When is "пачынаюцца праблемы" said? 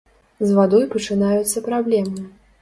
0.95-2.25